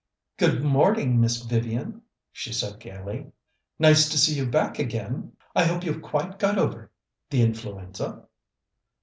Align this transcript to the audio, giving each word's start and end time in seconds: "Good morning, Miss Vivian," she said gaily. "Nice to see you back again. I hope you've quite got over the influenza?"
"Good 0.37 0.63
morning, 0.63 1.21
Miss 1.21 1.43
Vivian," 1.43 2.01
she 2.31 2.51
said 2.51 2.79
gaily. 2.79 3.27
"Nice 3.77 4.09
to 4.09 4.17
see 4.17 4.33
you 4.33 4.47
back 4.47 4.79
again. 4.79 5.33
I 5.55 5.65
hope 5.65 5.83
you've 5.83 6.01
quite 6.01 6.39
got 6.39 6.57
over 6.57 6.89
the 7.29 7.43
influenza?" 7.43 8.23